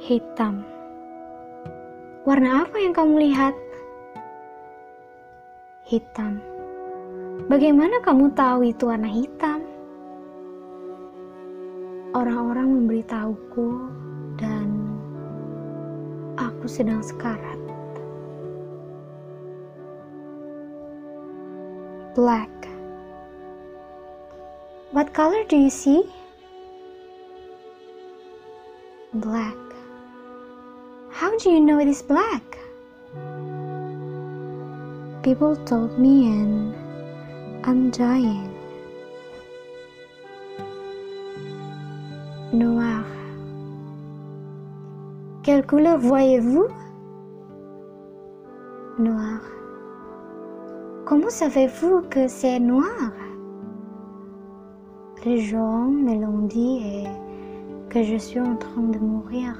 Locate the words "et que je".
56.82-58.16